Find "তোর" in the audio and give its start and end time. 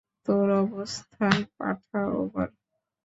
0.25-0.47